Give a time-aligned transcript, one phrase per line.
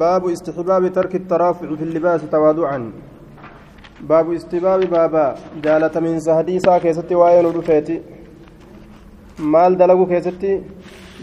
[0.00, 2.92] باب استحباب ترك الترافع في اللباس تواضعا.
[4.00, 8.02] باب استحباب بابا جالة من سهديسا كيستي وين رفيتي.
[9.38, 10.62] مال دلقو كيستي.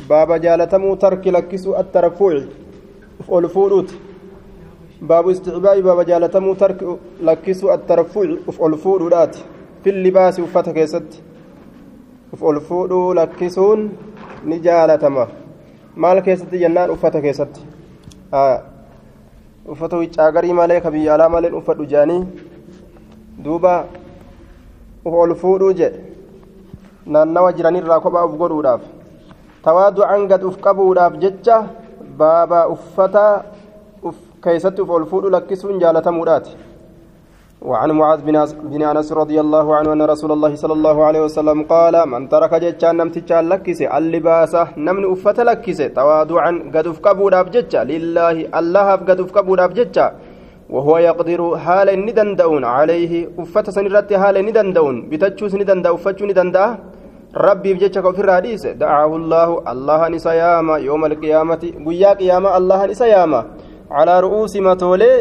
[0.10, 2.42] بابا جالتمو ترك لكسو الترفع
[3.32, 3.90] الفولوت
[5.02, 6.80] باب استحباب بابا جالتمو ترك
[7.22, 8.22] لكسو الترفع
[8.68, 9.36] الفولوت
[9.84, 11.22] في اللباس وفتا كيستي
[12.34, 13.80] الفولو لكسون
[14.46, 15.28] نجالتما
[15.96, 17.62] maal keessatti jennaan uffata keessatti
[19.74, 22.24] uffata wiccagarii malee ka biyya alaa maleen uffadhu jedhanii
[23.46, 23.74] duuba
[25.06, 26.00] ol fuudhuu jedhe
[27.06, 28.82] naannawa jiranirraa kophaa uf godhuudhaaf
[29.68, 31.58] tawaadu'an gad uf qabuudhaaf jecha
[32.18, 33.26] baabaa uffata
[34.44, 36.58] keessatti uf ol fuudhu lakkisuun jaalatamuudhaati
[37.66, 38.20] وعن معاذ
[38.72, 42.54] بن أنس رضي الله عنه أن رسول الله صلى الله عليه وسلم قال من ترك
[42.64, 49.68] جتان نمتجا لكس اللباس نمن أفت لكس تواضعا قد افكبوا جتا لله الله قد افكبوا
[49.78, 50.08] جتا
[50.70, 56.66] وهو يقدر حال ندندون عليه أفت سنرت حال ندندون بتجوس ندند افتشو ندندا
[57.46, 63.42] ربي بجتك في الحديث دعاه الله الله نسياما يوم القيامة قيا قيامة الله نسياما
[63.98, 65.14] على رؤوس متولي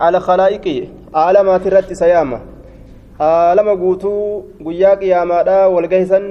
[0.00, 1.01] على خلائقه.
[1.14, 2.40] Aalamaati irratti isa yaama
[3.20, 6.26] aalama guutuu guyyaa qiyaamaadha walgahisan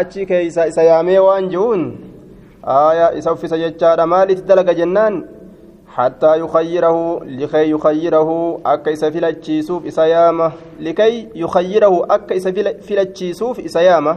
[0.00, 1.84] achi keeysa isa yaamee waan ji'uun
[2.78, 5.22] aayaa isa uffisa jechaadha maalitti dalaga jennaan
[5.96, 14.16] حتى يخيره لكي يخيره أكا إسا سوف إسيامة لكي يخيره أكا إسا فيلتشيسوف إسيامة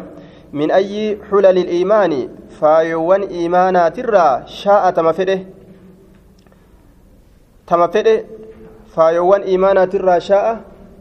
[0.53, 2.29] من أي حلل الإيمان
[2.59, 5.39] فايوان إيمانا ترى شاء تمفده
[7.67, 8.23] تمفده
[8.95, 10.53] faayowwan imaanaatirraa shaa'a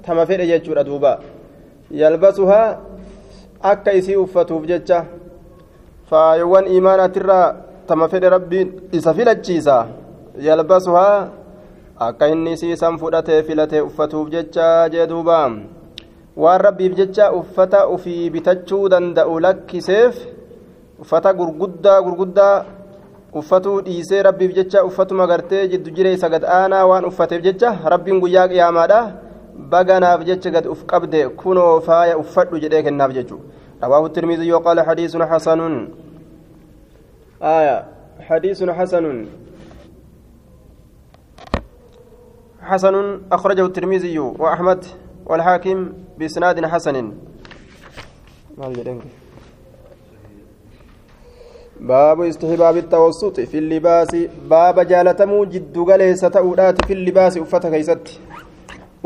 [0.07, 1.13] tama fedhe jechuudha duuba
[2.01, 2.77] yalbasuhaa
[3.73, 5.05] akka isii uffatuuf jecha
[6.11, 7.47] faayowwan imaanaatirraa
[7.87, 9.77] tama fedhe rabbiin isa filachiisa
[10.49, 11.29] yalbasuhaa
[12.09, 15.39] akka inni isiisan fudhatee filatee uffatuuf jecha jee duuba
[16.37, 20.17] waan rabbiif jecha uffata ufii bitachuu danda'u lakkiseef
[21.03, 22.65] uffata gurguddaa gurguddaa
[23.35, 28.49] uffatuu dhiisee rabbiif jecha uffatuma gartee jiddu jireessa gad aanaa waan uffateef jecha rabbiin guyyaa
[28.49, 29.01] qiyaamaadha
[29.73, 33.39] baganaaf jecha gad uf qabde kunoo faaya uffadhu jedhee kennaaf jechu
[33.85, 35.89] رواه الترمذي وقال حديث حسن
[37.43, 37.85] آية
[38.21, 39.27] حديث حسن
[42.63, 44.85] حسن أخرجه الترمذي وأحمد
[45.27, 47.13] والحاكم بإسناد حسن
[48.59, 49.24] ما
[51.89, 54.21] baabu istixbaabi tawassuxi fi libaasi
[54.53, 58.21] baaba jaalatamuu jiddugaleessa ta'uudhaati fi libaasi uffata keeysatti.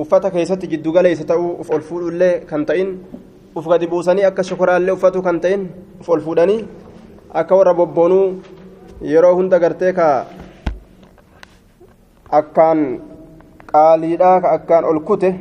[0.03, 2.93] Uffata keeysatti jiddugaleessa ta'uu uf ol fuudhullee kan ta'in
[3.57, 5.67] uf gadi buusanii akka shokoraallee uffatu kan ta'in
[6.01, 6.61] uf ol fuudhanii
[7.43, 8.27] akka warra bobboonuu
[9.15, 10.09] yeroo hunda gartee ka
[12.43, 12.87] akkaan
[13.75, 15.35] qaaliidhaa ka akkaan ol kute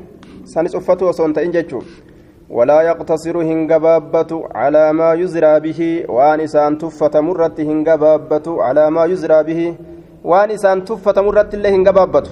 [0.56, 2.06] sanis uffatu osoo ta'in jechuudha.
[2.50, 9.44] ولا يقتصر هنجبابة على ما يزرى به وان إسان تفة مرة هنجبابة على ما يزرى
[9.44, 9.75] به
[10.24, 12.24] وان إسان تفة مرة الله هنجبابة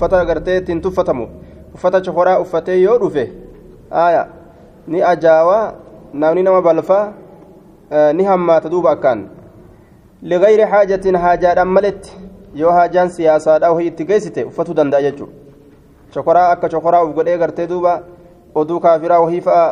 [0.00, 1.28] agartee ittiin tuffatamu
[1.74, 3.32] uffata chokoraa uffatee yoo dhufe
[3.90, 4.26] aya
[4.86, 5.72] ni ajaawaa
[6.12, 7.12] namni nama balfaa
[8.12, 9.28] ni hammaata duuba akkaan
[10.22, 12.16] ligayri haajatin haajaadhaan maletti
[12.54, 15.32] yoo haajaan siyaasaadhaa wahii itti geessite uffatuu danda'a jechuudha
[16.14, 18.02] chokoraa akka chokoraa uf godhee gartee duuba
[18.54, 19.64] oduu kaafiraa wahii fa'a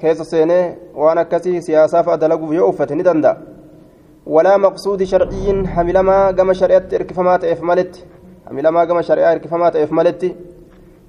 [0.00, 0.64] keessa seenee
[1.02, 3.36] waan akkasii siyaasaa fa'a dalaguuf yoo uffate ni danda'a
[4.36, 8.04] walaa maqsuudi sharciyyiin hamilamaa gama shari'atti hirkifamaa ta'eef maletti
[8.48, 10.30] hamilamaa gama shari'aa hirkifamaa ta'eef maletti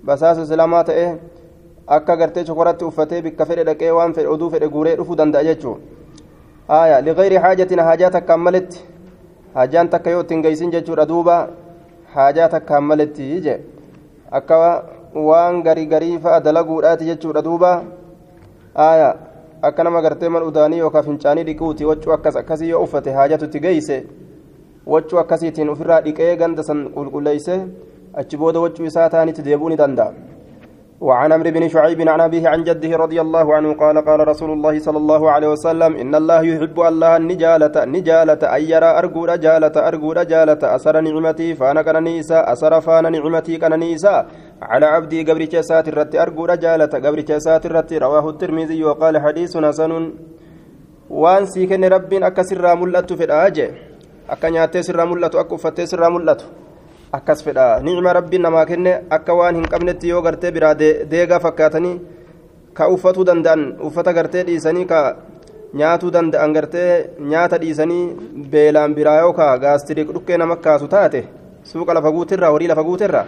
[0.05, 1.05] basaasa islaamaa ta'e
[1.97, 5.81] akka gartee chokoratti uffatee bikka fedhe dhaqee waan fedhe oduu fedhe guuree dhufuu danda'a jechuudha
[6.67, 8.85] haaya ligayri haajatiin haajaa takkaan maletti
[9.53, 11.35] haajaan takka yoo ittiin geessin jechuudha duuba
[12.15, 13.59] haajaa takkaan maletti je
[14.39, 14.59] akka
[15.25, 17.71] waan garii garii fa'a dalaguudhaati jechuudha duuba
[18.75, 19.09] aya
[19.61, 24.05] akka nama gartee man udaanii yookaan fincaanii dhiquuti waccuu akkas akkasii yoo uffate haajatutti geeyse
[24.85, 27.59] waccuu akkasiitiin ofirraa dhiqee ganda san qulqulleeyse
[28.13, 30.27] achi booda waccuu isaa taanitti deebuu ni danda'a
[31.01, 34.79] وعن عمرو بن شعيب عن أبيه عن جده رضي الله عنه قال قال رسول الله
[34.79, 40.11] صلى الله عليه وسلم إن الله يحب الله النجالة نجالة أن يرى أرجو رجالة أرجو
[40.11, 44.15] رجالة أسر نعمتي فأنا كان نيسا أسر فانا نعمتي كان نيسا
[44.62, 49.92] على عبدي قبر جسات الرت أرجو رجالة قبر جسات الرت رواه الترمذي وقال حديث حسن
[51.10, 53.66] وان سيكن رب أكسر ملت في الآجة
[54.30, 56.40] أكنياتي سر ملت أكفتي سر ملت
[57.12, 60.72] akkas fedha nicma rabbiin namaa kenne akka waan hin qabnetti yoo gartee biraa
[61.10, 61.96] deegaa fakkaatanii
[62.78, 65.00] ka uffatuu danda'an uffata gartee dhiisanii ka
[65.80, 66.88] nyaatuu danda'an gartee
[67.32, 71.20] nyaata dhiisanii beelaan biraa yookaan gaastiriik dhukkee nama kaasu taate
[71.72, 73.26] suuqa lafa guutirraa horii lafa guutirraa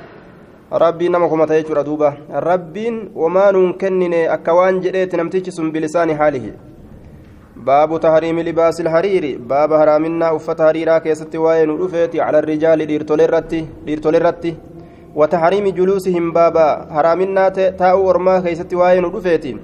[0.71, 2.13] rabbiin nama komata jechuudha duuba
[2.47, 6.53] rabbiin wamaa nuun kennine akka waan jedheeti namtichi sun bilisaani haalihi
[7.69, 13.29] baabu tahriimi libaasi hariiri baaba haraaminaa uffata hariiraa keessatti waa'ee nu dhufeeti cala rijaali dhiirtole
[13.29, 13.67] irratti
[16.33, 19.57] بابا حرامنا تاو ورما كيست واين دفيتي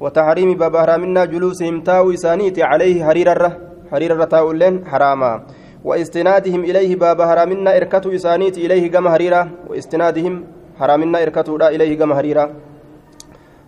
[0.00, 3.52] وتحريم بابا حرامنا جلوسهم تاو إسانيتي عليه حرير الره
[3.92, 5.40] حرير الره تاو لين حراما
[5.84, 10.44] واستنادهم إليه بابا حرامنا إركتوا إسانيتي إليه كما حريرا واستنادهم
[10.78, 12.54] حرامنا إركتوا لا إليه كما حريرا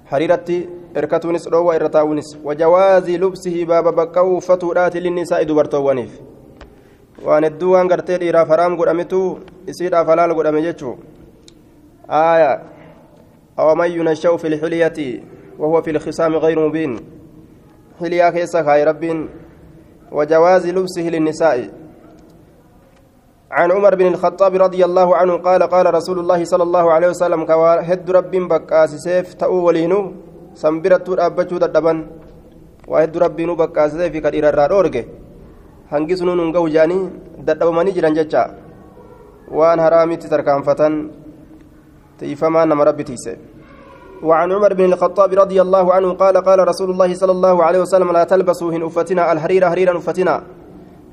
[0.06, 6.20] حريرتي إركتونس روى إرتاونس وجواز لبسه بابا بكو فتورات للنساء دبرتوانيف
[7.26, 9.20] waan hedduu waan gartee dhiiraaf haraam godhametu
[9.66, 10.94] isiidhaaf halaal godhame jechuu
[13.58, 15.22] أو من ينشأ في الحلية
[15.58, 17.00] وهو في الخصام غير مبين.
[18.00, 19.28] حلية كيسا خاي رب
[20.12, 21.70] وجواز لبسه للنساء.
[23.50, 27.40] عن عمر بن الخطاب رضي الله عنه قال قال رسول الله صلى الله عليه وسلم
[27.88, 30.00] هد رب بكاس سيف تأو ولينو
[30.54, 31.98] سنبرت أبجو دبن
[32.88, 35.04] وهد رب بكاس سيف كدير الرادورجه
[35.88, 37.08] hangi sunuun hin gahu jaanii
[37.48, 38.42] dadhabamanii jiran jecha
[39.48, 40.96] waan haraamitti tarkaanfatan
[42.18, 43.36] تيفما نما ربي تيسي
[44.22, 48.12] وعن عمر بن الخطاب رضي الله عنه قال قال رسول الله صلى الله عليه وسلم
[48.12, 50.57] لا تلبسوا هن أفتنا الحرير هريرا أفتنا.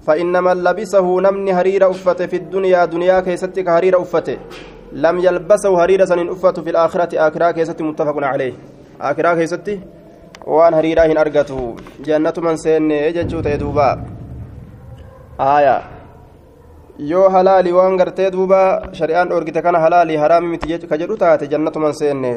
[0.05, 4.37] فإنما لبسه نمني هرير أفته في الدنيا دنيا كيستك هرير أفته.
[4.93, 8.53] لم يلبسه هرير سن أفته في الآخرة آخرة كيست متفق عليه.
[9.01, 9.79] آخرة كيست
[10.47, 11.75] وان هريرا هن أرقته
[12.05, 13.89] جنة من سين يججو تيدوبا.
[15.39, 15.95] آية.
[16.97, 18.59] yoo halaali waan gartee duuba
[18.97, 21.43] shari'aan dhoorgite kana halaali haraami miti ka jedhu taate
[21.99, 22.31] seenne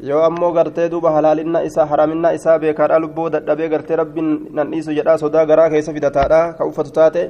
[0.00, 4.28] yoo ammoo gartee duuba halaalinna isaa haraaminna isaa beekaadha lubbuu dadhabee gartee rabbiin
[4.58, 7.22] nan dhiisu jedhaa sodaa garaa keessa fidataadha ka uffatu taate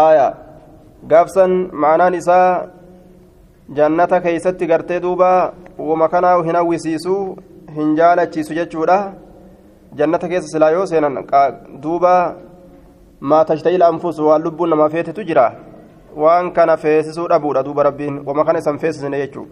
[0.00, 0.26] aaya
[1.12, 1.54] gaafsan
[1.84, 2.48] ma'anaan isaa
[3.78, 5.30] jannata keeysatti gartee duuba
[5.78, 7.14] wama kanaa hin hawwisiisu
[7.76, 8.98] hin jaalachiisu jechuudha
[10.00, 11.16] jannata keessa silaa yoo seenan
[11.86, 12.12] duuba
[13.20, 15.46] maa tashtahil anfusu waan lubbuun namaa feetetu jira
[16.16, 19.46] waan kana feesisuu dhabuudha duuba rabbiin wama kana isan feesisne jechuu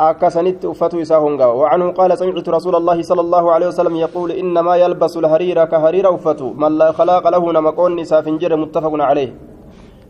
[0.00, 5.16] uffatu isaa hongawa وعنه قال سمعت رسول الله صلى الله عليه وسلم يقول إنما يلبس
[5.16, 9.30] الهرير كهرير أفته من لا خلاق له نمقون إسافنجر متفق عليه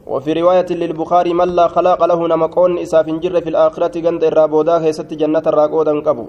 [0.06, 5.42] وفي رواية للبخاري من لا خلاق له نمقون إسافنجر في الآخرة قند الرابودا هيست جنة
[5.46, 6.26] الراقودا قبو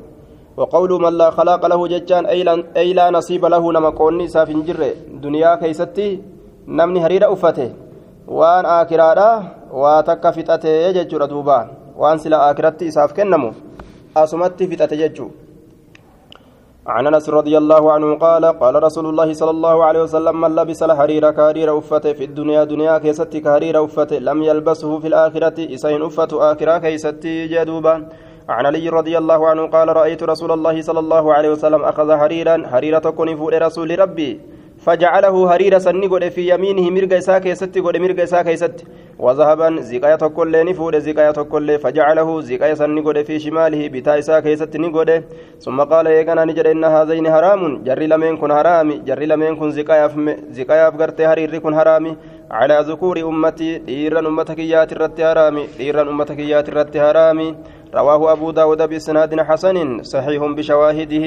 [0.57, 2.25] وقول من لا خلاق له ججان
[2.81, 4.79] أي لا نصيب له نمقون إسافنجر
[5.25, 6.09] دنيا كيستي
[6.67, 7.69] نمني هرير أفته
[8.27, 9.43] waan aakiraadha
[9.81, 11.27] waa takka fixate jechuudha
[11.97, 13.53] waan sila aakiratti isaaf kennamu
[14.15, 15.31] asumatti fixate
[16.87, 20.83] عن أنس رضي الله عنه قال قال رسول الله صلى الله عليه وسلم من لبس
[20.83, 26.51] الحرير كهرير أفته في الدنيا دنيا كيست كهرير أفته لم يلبسه في الآخرة إسين أفته
[26.51, 27.21] آخرة كيست
[27.53, 27.95] جدوبا.
[28.49, 32.67] عن علي رضي الله عنه قال رأيت رسول الله صلى الله عليه وسلم أخذ حريرا
[32.67, 34.39] حريرة كن فوق رسول ربي.
[34.85, 38.85] فجعله هريرا سني قد في يمينه مرقى إساء كيست قد مرقى إساء كيست
[39.19, 42.73] وذهبا زكاية تقول نفود زكاية تقول فجعله زكاية
[43.07, 45.23] قد في شماله بتا إساء كيست نقود
[45.59, 50.11] ثم قال يقنا نجد إن هذين حرام؟ جري لمن كن حرام جري لمن كن زكاية
[50.51, 52.17] زكاية فقرت هرير كن حرام.
[52.51, 57.55] على ذكور أمتي ديرا أمتك يات الرت حرام ديرا أمتك يات الرت حرام.
[57.93, 61.25] رواه أبو داود بسناد حسن صحيح بشواهده.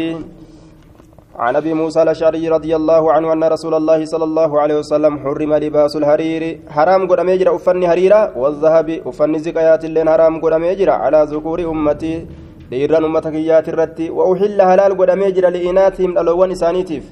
[1.38, 5.54] عن ابي موسى الاشعري رضي الله عنه ان رسول الله صلى الله عليه وسلم حرم
[5.54, 11.26] لباس الحرير حرام قد ميجرا افني حريرا والذهب افني زكايات اللين حرام قد ميجرا على
[11.30, 12.26] ذكور امتي
[12.72, 17.04] ummata kiyyaati irratti wauxilla halaal godhamee jira li'inaatihim dhaloowwan isaaniitiif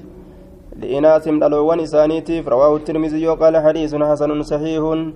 [0.81, 5.13] li'inaatihim dhaloowwan isaaniitiif rawaahu tirmiziyyu qaala xadiisun xasanun saxiihun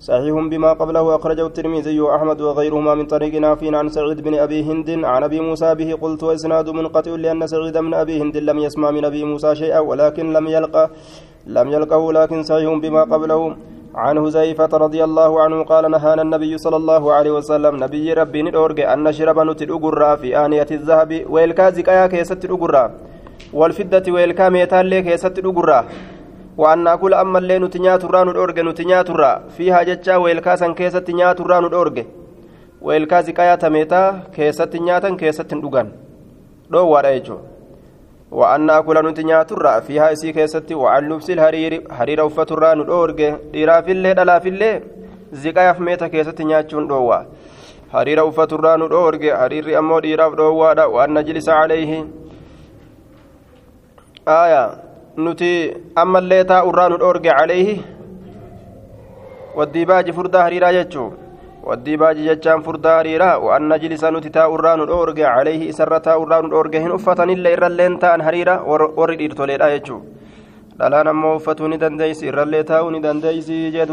[0.00, 5.04] صحيح بما قبله أخرجه الترمذي وأحمد وغيرهما من طريق نافع عن سعيد بن أبي هند.
[5.04, 9.04] عن أبي موسى به قلت وإسناد منقطع لأن سعيد بن أبي هند لم يسمع من
[9.04, 10.90] أبي موسى شيئا ولكن لم يلقى
[11.46, 13.56] لم يلقه لكن صحيح بما قبله.
[13.94, 18.80] عن هزيفة رضي الله عنه قال نهانا النبي صلى الله عليه وسلم نبي ربي ندورج
[18.80, 22.84] أن نشرب نتلقرا في آنية الذهب ويلكازك يا كيست الأقرا
[23.52, 25.84] والفدة ويلكا ميتال كيست الأقرا
[26.58, 31.60] waan naakul ammallee nuti nyaaturraa nu dhoorge nuti nyaaturraa fiihaa jechaa weelkaa san keessatti nyaaturraa
[31.60, 32.06] nu dhoorge.
[32.86, 35.88] Weelkaa ziqayaa tameetaa keessatti nyaatan keessatti hin dhugan.
[36.72, 37.42] Dhoowwaadha jechuudha
[38.30, 41.38] waan naakula nuti nyaaturraa fiihaa isii keessatti waan lubsil
[41.98, 44.74] hariira uffaturraa nu dhoorge dhiiraafillee dhalaafillee
[45.42, 47.24] ziqayaaf meeta keessatti nyaachuun dhoowwaa.
[47.92, 52.00] Hariira uffaturraa nu dhoorge hariirri ammoo dhiiraaf dhoowwaadha waan najlisa caleeyhi
[54.26, 54.68] aayaa
[55.16, 55.50] nuti
[55.96, 57.76] ammallee taa'urraa nu dhoorge caleeyhi
[59.58, 61.06] waddibaaji furdaa hariiraa jechuu
[61.68, 66.82] waddibaaji jechaan furdaa hariiraa waan najlisa nuti taa'urraa nu dhoorge caleeyhi isarra taa'urraa nu dhoorge
[66.84, 70.00] hin uffatanillee irralleen ta'an hariira warri dhiirtoleedha jechuu
[70.78, 73.86] dhalaan ammoo uffatuu ni dandeeysi irrallee taa'uu ni dandeeysi jee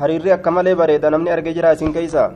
[0.00, 2.30] hariirri akka malee bareeda namni arge jira isin keeysa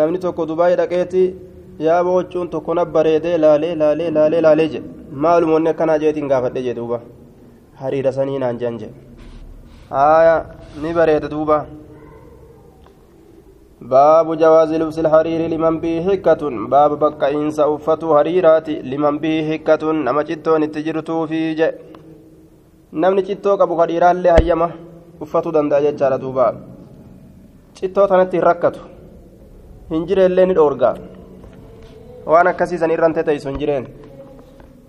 [0.00, 1.22] namni tokko dubaayii dhaqeeti
[1.86, 4.88] yaaba wachuun tokko na bareedee laalee laalee laalee laalee jedhe
[5.24, 6.98] maalumoonni akkanaa jeetiin gaafadhe jedhe duuba
[7.80, 8.94] hariira sanii naan jean jedhe
[9.96, 10.36] haaya
[10.82, 11.58] ni bareeda duuba
[13.92, 16.42] باب جواز لبس الحرير لمن به حكة
[16.74, 21.68] باب بقى إنسا أفتو حريرات لمن به حكة نما جتون التجرتو في جي
[23.02, 24.68] نمني جتو قبو حريران لي هيما
[25.22, 26.46] أفتو دندا جتشارة دوبا
[27.78, 28.82] جتو تنتي ركتو
[29.92, 30.90] هنجر اللي ندورغا
[32.30, 33.84] وأنا كسيسا إرانتي تيسو هنجرين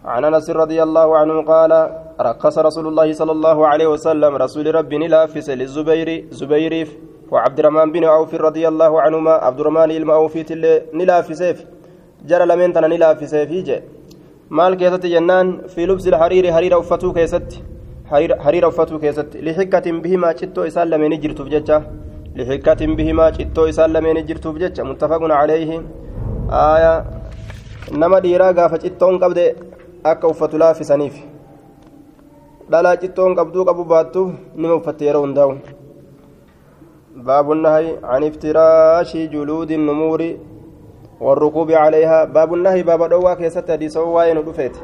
[0.05, 1.71] عن أنس رضي الله عنه قال
[2.29, 6.89] رقص رسول الله صلى الله عليه وسلم رسول ربي نلافس للزبير زبيريف
[7.31, 10.41] وعبد الرحمن بن عوف رضي الله عنهما عبد الرحمن المعوفي
[10.93, 11.57] نلافسيف
[12.29, 13.77] جرى لمن تنا نلافسيف يجي
[14.49, 17.49] مال كيست جنان في لبس الحرير حرير أفتو كيست
[18.45, 19.29] حرير أفتو كيست.
[19.45, 21.77] لحكة بهما شتو إسال لمن جرتو بججة
[22.35, 25.71] لحكة بهما شتو إسال لمن جرتو بججة متفق عليه.
[26.51, 27.18] آية
[27.91, 29.55] نما ديرا قافة شتون قبل
[30.03, 31.15] akka uffatu laafisaniif.
[32.71, 34.21] Dhalaa cittoon qabduu qabu baattu
[34.55, 35.59] nima uffatte yeroo hundaa'u.
[37.19, 40.21] باب النهي عن افتراش جلود النمور
[41.19, 44.75] والركوب عليها باب النهي باب دوا كيست حديث وين دفيت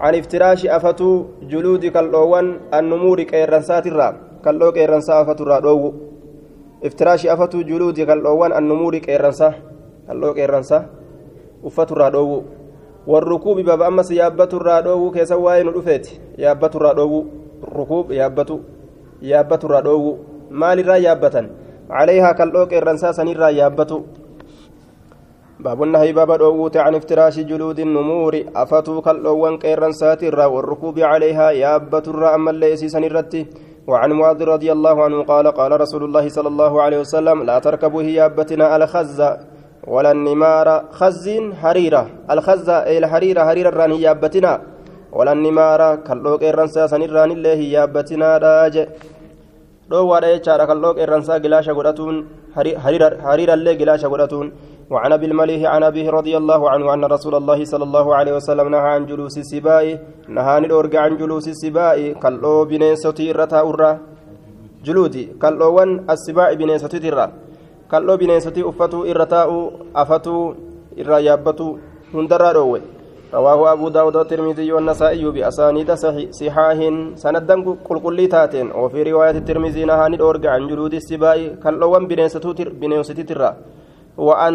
[0.00, 4.08] عن افتراش افتو جلود كاللوان النمور كيرنسات الرا
[4.44, 5.92] كاللو كيرنسا افتو الرا
[6.84, 9.54] افتراش افتو جلود كاللوان النمور كيرنسا
[10.08, 10.78] كاللو كيرنسا
[11.64, 12.42] الرا دو
[13.06, 16.06] والركوب باب أمس يابت الرادو كيسا واين رفيت
[16.38, 17.24] يابت الرادو
[17.76, 18.50] ركوب يابت
[19.22, 20.16] يابت الرادو
[20.50, 21.42] مال را يابتا
[21.90, 23.92] عليها كالوك الرنسا سنير يابت
[25.60, 32.08] باب النهي باب دووت عن افتراش جلود النمور أفتو كالوان كيرنسات الرا والركوب عليها يابت
[32.08, 33.46] الرا أما الليسي سنيرتي
[33.86, 38.02] وعن معاذ رضي الله عنه قال قال رسول الله صلى الله عليه وسلم لا تركبوا
[38.02, 39.51] هي يابتنا على خزة
[39.86, 42.06] ولا النمار خزين حريرة.
[42.30, 44.52] الخزة أي الحريرة حريرة راني يابتنا.
[45.12, 48.76] ولا النمار كاللوك إرنسا سنران الله يابتنا راج.
[49.92, 52.16] dhoowwaadha jechaadha kan looq irransaa gilaasha godhatuun
[52.54, 54.48] hariirallee gilaasha godhatuun
[54.92, 58.68] وعن أبي المليح عن أبيه رضي الله عنه أن رسول الله صلى الله عليه وسلم
[58.68, 59.98] نهى عن جلوس السباء.
[60.28, 62.12] نهى ندورج عن جلوس السباء.
[62.22, 63.98] كالو بنيستي رتا أرى
[64.84, 65.24] جلودي.
[65.40, 67.26] كالوان السباء بنيستي ترى
[67.92, 69.62] kal'oo bineensotii uffatuu irra taa'uu
[70.04, 70.42] afatuu
[71.04, 71.70] irraa yaabbatuu
[72.16, 72.82] hundarraa dhoowwe.
[73.34, 75.90] رواه أبو داود والترمذي والنسائي بأسانيد
[76.40, 76.78] صحاح
[77.22, 77.56] سندا
[77.88, 82.04] قلقلي تاتين وفي رواية الترمذي نهى ندورج عن جلود السباء كاللوان
[82.80, 83.50] بنيستي ترى
[84.16, 84.54] وأن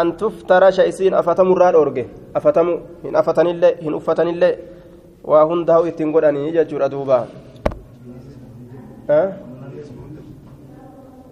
[0.00, 2.68] أن تفتر شيسين أفتم الراد أورجه أفتم
[3.04, 4.52] هن أفتن الله هن أفتن الله
[5.24, 7.18] وهن دهو إتنقل أن يجور أدوبا
[9.10, 9.51] أه؟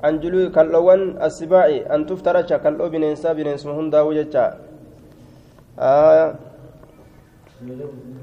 [0.03, 4.45] An juluu kal'oowwan assibaa'i an tuftaracha kal'oo bineensaa bineensuma hundaa'uu jecha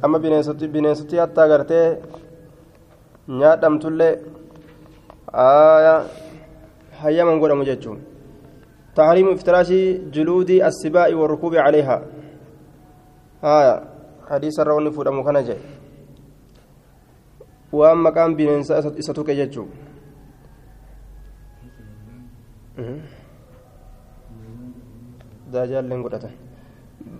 [0.04, 1.88] amma bineensoti bineensoti hatta agartee
[3.40, 4.14] nyaadhamtullee
[7.02, 8.00] hayyaman godhamu jechuun
[8.98, 9.70] افتراش
[10.16, 11.98] جلود السباء والركوب عليها
[13.44, 13.76] آية
[14.30, 15.58] حديث الرون فود أمو كان جاي
[17.74, 19.66] وأما كان بننسى إساتوك جيتشو
[25.54, 26.30] دجال لنقطة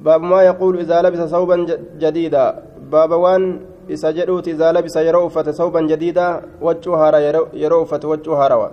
[0.02, 1.58] باب ما يقول إذا لبس ثوبا
[2.04, 2.46] جديدا.
[2.92, 3.44] باب وان
[3.90, 7.10] إذا جدوت إذا لبس يروفة ثوبا جديدا وجهها
[7.54, 8.72] يروفة وجهها روى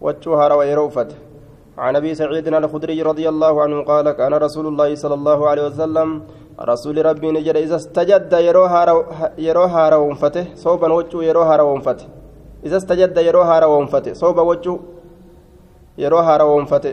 [0.00, 1.08] وجهها روى يروفة.
[1.78, 6.22] عن أبي سعيد الخدري رضي الله عنه قال كان رسول الله صلى الله عليه وسلم
[6.60, 8.32] رسول ربي نجد إذا استجد
[9.38, 12.06] يروها روفته صوبا وجه يروها روفته
[12.66, 14.78] إذا استجد يروها روفته صوبا وجه
[16.02, 16.92] yeroo haarawoonfate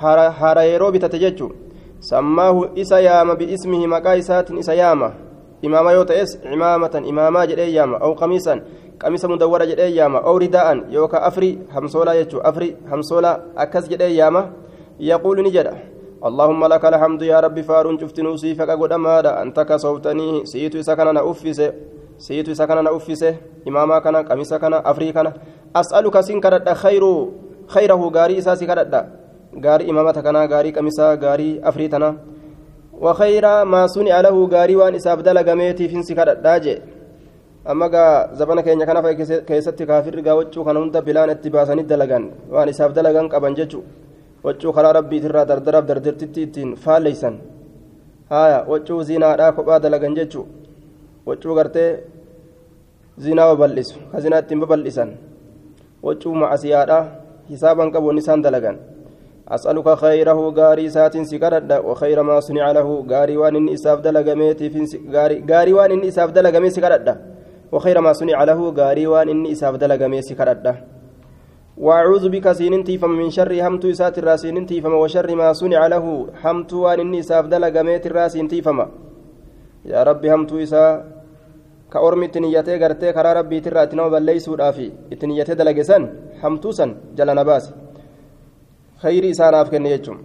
[0.00, 1.54] haara yeroo bitate jechuun
[2.00, 5.12] sammaahu isa yaama bi'ismihi maqaa isaatiin isa yaama
[5.62, 8.60] imaama yoo ta'es imaamatan imaamaa jedhee yaama aw qamiisan
[8.98, 14.46] qamisa mudawwara jedhee yaama aw ridaa'an yookaan afri hamsoolaa jechuun afri hamsoolaa akkas jedhee yaama
[14.98, 15.74] yaquulu ni jedha
[16.24, 20.94] اللهم لك الحمد يا ربي فارون شفت نوسي فقا قد ماذا أنت كسوفتني سيتو إسا
[20.94, 21.72] كان أفسه
[22.18, 23.36] سيتو إسا كان أفسه
[23.68, 25.32] إماما كان قميصا كان أفري كان
[25.76, 27.04] أسألك سنكرت خير
[27.68, 29.00] خيره غاري إساسي كرددا
[29.64, 32.16] غاري إمامة كنا غاري كمسا غاري أفريتنا
[33.04, 36.76] وخير ما صنع له غاري وان إساف دلقميتي فين سكر الداجي
[37.66, 39.00] amma gaa zabana keenya kana
[39.48, 43.80] keessatti kaafirri gaa waccuu kana hunda bilaan itti baasanii dalagan waan isaaf dalagan qaban jechu
[44.44, 47.38] waccuu karaa rabbiitirraa dardaraaf dardartitti ittiin faalleysan
[48.32, 50.44] haya waccuu zinaadhaa kophaa dalagan jechu
[51.28, 51.90] waccuu gartee
[53.24, 55.16] zinaa babal'isu ka zinaa ittiin babal'isan
[56.06, 57.02] waccuu macasiyaadhaa
[57.48, 58.78] hisaaban qabuun isaan dalagan
[59.48, 64.80] أسألك خيره غاري سات سكرد وخير ما صنع له غاري وان إني إساف دلقميتي في
[65.50, 67.08] غاري وان إني إساف دلقمي سكرد
[67.72, 70.74] وخير ما صنع له غاري وان إني إساف دلقمي سكرد
[71.76, 76.04] وأعوذ بك سيننتي فم من شر همت إسات الراسيننتي فما وشر ما صنع له
[76.44, 78.86] همت وان إساف دلقميت الراسينتي فما
[79.84, 80.52] يا ربي همت
[81.93, 84.87] إسا كأورمي تنيتي غرتي كرا ربي ترى تنو بليسو دافي
[85.21, 86.03] تنيتي دلقسن
[86.43, 87.73] همتوسن جل نباسي
[89.01, 90.17] khayrii isaanaaf kenne jechuun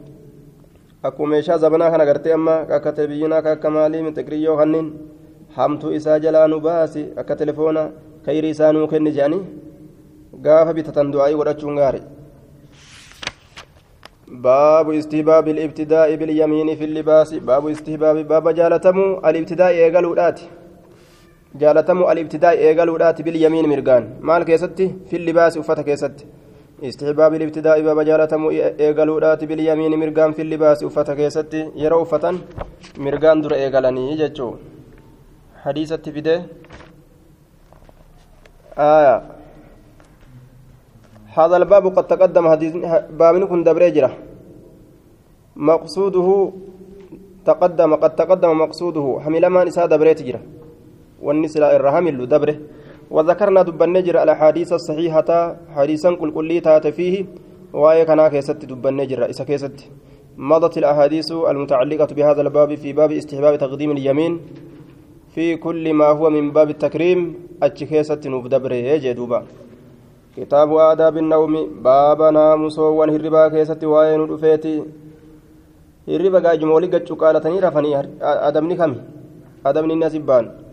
[1.08, 4.88] akkuma meeshaa zabanaa kana gartee amma akka televizyinaa akka maalii mixiqriyyoo kanniin
[5.56, 7.84] hamtuu isaa jalaa nu baasi akka telefoona
[8.24, 9.42] khayrii isaa nuu kenni jedhanii
[10.46, 12.02] gaafa bitatan du'aa'ii godhachuun gaari.
[14.44, 20.40] باب استهباب الابتداء باليمين في اللباس باب استهباب باب جالتمو الابتداء ايغلودات
[21.55, 26.25] جالتمو الابتداء ايغلودات باليمين مرغان مال كيستي في اللباس وفتى كيستي
[26.83, 28.41] استحباب الابتداء باب جالتم
[28.83, 32.35] ايغلودات باليمين مرغان في اللباس افتا كيستي يرو فتن
[32.97, 34.49] مرغان در ايغلني جچو
[35.63, 36.35] حديثة فيده
[38.77, 39.15] آية
[41.37, 42.73] هذا الباب قد تقدم حديث
[43.19, 44.11] باب كن دبريجرة
[45.55, 46.51] مقصوده
[47.45, 49.87] تقدم قد تقدم مقصوده حمل ما نساء
[51.21, 52.55] دبريتجرة والنساء الرحمل دبره
[53.11, 57.25] وذكرنا دبنجر الأحاديث الصحيحة حديثا كل كلي تات فيه.
[57.73, 59.89] وآية كنا كيست دبنجر إسا كيست.
[60.37, 64.39] مضت الأحاديث المتعلقة بهذا الباب في باب استحباب تقديم اليمين.
[65.35, 67.33] في كل ما هو من باب التكريم
[67.63, 69.43] أتشكيست نفدبر يجدوبا
[70.37, 74.83] كتاب آداب النوم باب ناموس والهربا كيست وآية ندفيتي
[76.07, 78.97] ijmoolii gachuu qaalatanii rafanii adabni kami
[79.63, 80.68] adabni inni asibbaan aayaa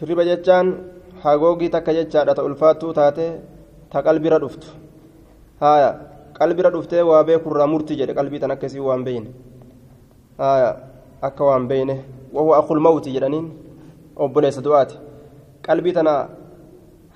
[0.00, 0.66] hirriba jechaan
[1.22, 3.40] hagoogii takka jechaadha ta ulfaattuu taate
[3.90, 4.66] ta qalbira dhuftu.
[5.60, 5.90] Haya
[6.38, 9.30] qalbira dhuftee waa beekurraa murti jedhe qalbii tan akkasii waan beeyne.
[10.38, 10.76] Haya
[11.22, 13.46] akka waan beeyne wahuwa akul mawti jedhaniin
[14.16, 14.96] obboleessa du'aati.
[15.66, 16.28] Qalbii tana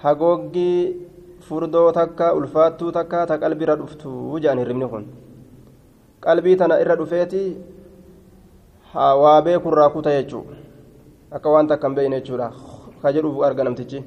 [0.02, 0.96] hagoogii
[1.46, 4.10] furdoo takka ulfaattuu takka ta qalbira dhuftu
[4.42, 5.04] jedhan hirribni kun.
[6.20, 7.42] Qalbii tana irra dhufeeti
[8.94, 10.44] waa beekurraa kuta jechuu
[11.34, 12.50] akka waan takka hin beeyne jechuudha
[13.02, 14.04] ka jedhuuf arga namtichi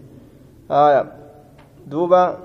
[1.88, 2.38] duuba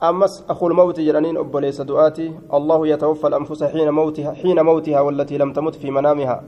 [0.00, 5.52] ammas akul mawti jedhaniin obboleessa du'aati allahu yatawaffa alanfusa xiina mawtiha xiina mawtiha wallatii lam
[5.52, 6.42] tamut fi manaamiha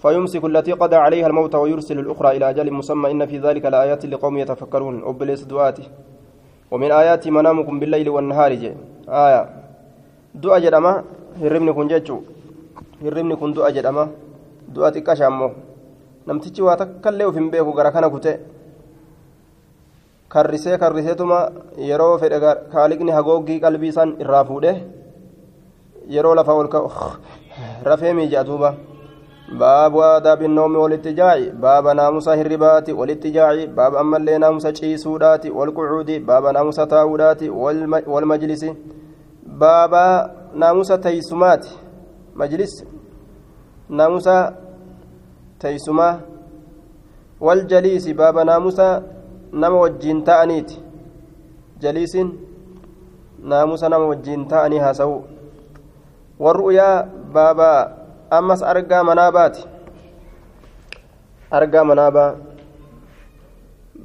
[0.00, 4.38] فيمسك التي قضى عليها الموت ويرسل الأخرى إلى أجل مسمى إن في ذلك لآيات لقوم
[4.38, 5.84] يتفكرون أبليس دعاتي
[6.70, 8.72] ومن آيات منامكم بالليل والنهار جي
[9.08, 9.42] آية
[10.34, 11.04] دعاء جدما
[11.42, 12.18] هرمني كن جيتشو
[13.04, 14.08] هرمني كن دعاء جدما
[14.68, 15.50] دعاء تكاشامو
[16.30, 18.32] namtichi waa takkallee uf hin beeku gara kana kute.
[20.32, 21.38] Karrisee karriseetuma
[21.90, 22.38] yeroo fedhe
[22.74, 24.72] kaaliqni hagoogii qalbii san irraa fuudhe
[26.16, 26.68] yeroo lafa ol
[27.88, 28.70] rafee miija duuba
[29.58, 36.20] baabu aadaabi noomi walitti jaaci baaba naamusa hirribaati walitti jaaci baaba ammallee naamusa ciisuudhaati walqucuudi
[36.20, 37.50] baaba naamusa taa'uudhaati
[38.14, 38.72] walmajlisi
[39.64, 40.04] baaba
[40.54, 41.78] naamusa teeysumaati
[42.34, 42.84] majlis.
[43.88, 44.52] Naamusa
[45.60, 46.20] teeysumaa
[47.40, 49.02] waljaliisi baaba naamusa
[49.52, 50.76] nama wajjiin ta'aniiti.
[51.80, 52.28] Jaliisin
[53.42, 55.24] naamusa nama wajjiin ta'anii haasa'u
[56.40, 57.70] warru'yaa baaba
[58.30, 59.64] ammas argaa manaabaati
[61.50, 62.30] argaa manaabaa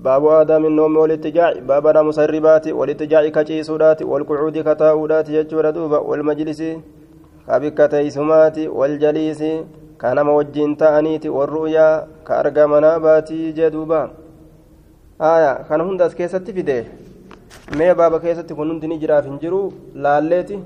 [0.06, 6.00] baabu aadaamin noomi walitti jaaci baaba naamusa hirribaati walitti jaaci kaciisuudhaati walqucuudi kataa'uudhaati jechuudha duuba
[6.00, 6.70] walmajlisi
[7.48, 9.52] kabikka teeysumaati waljaliisi
[9.98, 14.00] ka nama wajjiin ta'aniiti warru'yaa ka argaa manaabaati jee duuba
[15.20, 16.78] aya kana hunda as keessatti fide
[17.78, 19.62] mee baaba keessatti kun hundi ni jiraaf hin jiru
[20.06, 20.58] laalleeti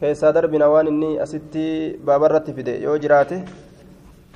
[0.00, 1.66] keessaa darbina waan inni asitti
[2.06, 3.36] baabarratti fide yoo jiraate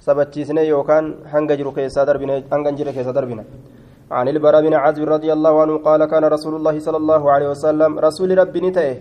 [0.09, 3.45] sabachiisne yookaan hanga jiru keessaa darbine hanga hin jirre keessaa darbina
[4.11, 7.99] عن البراء بن عازب رضي الله عنه قال كان رسول الله صلى الله عليه وسلم
[7.99, 8.97] رسول ربي نتئه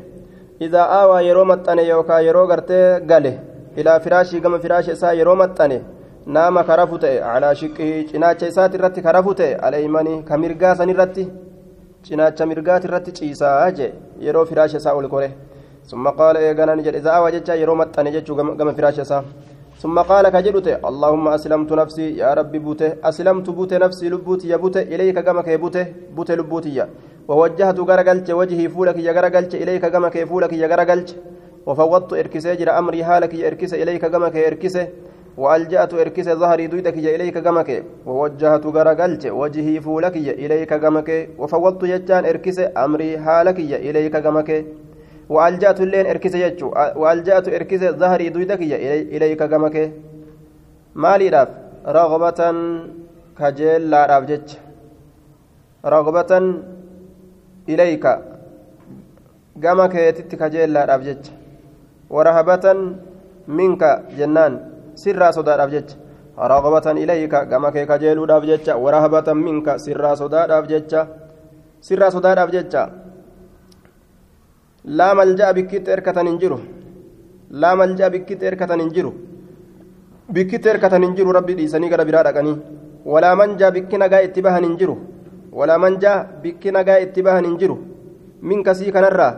[0.66, 3.36] إذا آوى يروم التني يوكا يرو غرتي قاله
[3.78, 5.82] إلى فراشي كما فراشي سا يروم التني
[6.26, 11.24] نام كرفته على شقه cinaacha isaati irratti karafute aleeymani ka mirgaa san irratti
[12.08, 13.92] cinaacha mirgaati irratti ciisaa jee
[14.26, 15.30] yeroo firaasha isaa ol kore
[15.94, 19.24] قال إيغانا نجد إذا أوى جتشا يرومت أنا جتشو قم فراش سا
[19.82, 25.18] ثم قال كجلت اللهم أسلمت نفسي يا ربي بوته أسلمت بوته نفسي لبوتي بوته إليك
[25.48, 25.86] يا بوته
[26.16, 26.86] بوته لبوتي
[27.28, 29.84] ووجهت غرقلت وجهي فولك يا غرقلت إليك
[30.16, 31.10] يا فولك يا غرقلت
[31.66, 34.78] وفوضت إركسي جرى أمري حالك إركس إليك قمك إركس
[35.38, 42.24] وألجأت إركس ظهري دويدك إليك قمك ووجهت غرقلت وجهي فولك إليك قمك وفوضت يجان
[42.86, 44.50] أمري حالك إليك قمك
[45.30, 46.68] وألجأت اللين إركس يجو
[47.02, 48.62] وألجأت إركس ظهري دويدك
[49.16, 49.76] إليك قمك
[50.96, 51.50] مالي راف؟
[51.98, 52.40] رغبة
[53.40, 54.50] كجيل لا راف جج
[55.86, 56.32] رغبة
[57.70, 58.06] إليك
[59.64, 61.26] قمك يتت كجيل لا راف جج
[62.10, 62.66] ورهبة
[63.48, 63.84] منك
[64.18, 64.54] جنان
[64.96, 65.90] سرا صدار أبجج
[66.54, 70.94] رغبة إليك كما كيك جيلو أبجج ورهبة منك سرا صدار أبجج
[71.88, 72.74] سرا صدار أبجج
[74.98, 76.62] لا ملجأ بكت إركة ننجره
[77.62, 79.14] لا ملجأ بكت إركة ننجره
[80.36, 82.54] بكت إركة ننجره ربي ديساني قد برادقني
[83.12, 84.98] ولا منجأ بك نجا اتباها ننجره
[85.60, 86.14] ولا منجأ
[86.44, 87.78] بك نجا اتباها ننجره
[88.50, 89.30] منك سي كنرا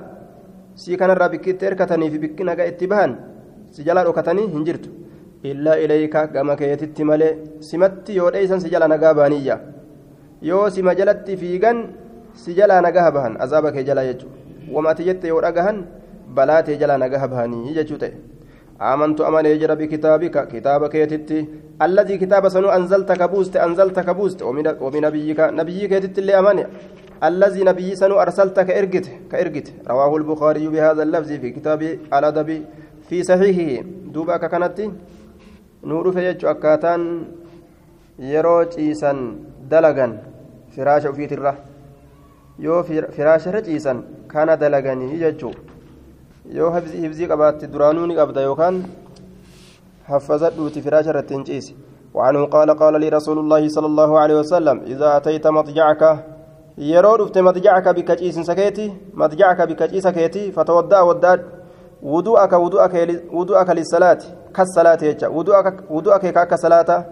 [0.82, 3.06] سي كنرا بكت إركة في بك نجا اتباها
[3.76, 4.86] سجلا ركتني هنجرت
[5.44, 7.38] illaa ilayka gama keetitti malee
[7.70, 9.56] simatti yoo dheeysan si jala nagaa baaniyya
[10.50, 11.78] yoo sima jalatti fiigan
[12.42, 15.78] si jalaa nagaa bahan azaaba kee jalaa jechuudha wama ati jette yoo dhagahan
[16.40, 18.16] balaa tee jalaa nagaa bahanii jechuu ta'e
[18.82, 21.46] آمنت أمن يجرى بكتابك كتاب كيتتي
[21.82, 24.40] الذي كتاب سنو أنزلت كبوست أنزلت كبوست
[24.86, 26.58] وبنبيك نبيك يتت اللي أمن
[27.24, 31.82] الذي نبي سنو أرسلت كإرجت كإرجت رواه البخاري بهذا اللفظ في كتاب
[32.14, 32.66] الأدب
[33.10, 34.92] في صحيحه دوبا كانت
[35.88, 37.02] nuu dhufe jechuun akkaataan
[38.32, 39.20] yeroo ciisan
[39.72, 40.14] dalagan
[40.76, 41.54] firaasha ofiitirra
[42.66, 45.54] yoo firaasharra ciisan kana dalaganii jechuun
[46.60, 48.80] yoo hibzii qabaatte duraanuu ni qabda yookaan
[50.10, 51.76] haffazadhuuti firaasha irratti hin ciise
[52.18, 56.04] وعنه قال قال لي رسول الله صلى الله عليه وسلم إذا أتيت مضجعك
[56.78, 61.42] يرو دفت مضجعك بكجيس سكيتي مضجعك بكجيس سكيتي فتودع وداد
[62.02, 62.96] وضوءك وضوءك
[63.34, 64.20] وضوءك للصلاة
[64.56, 67.06] كالصلاة يجا وضوءك وضوءك كأك صلاة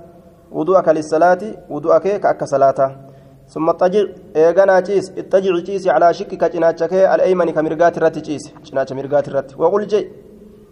[0.51, 2.79] وضوءك للصلاة وضوءك كأك صلاة
[3.47, 4.03] ثم اضطجع
[4.35, 9.27] eegana ciisi اضطجع ciisi على شقك cinaacha kee الأيمن ka mirgaa irratti ciisi cinaacha mirgaa
[9.27, 10.01] irratti وقل jedhi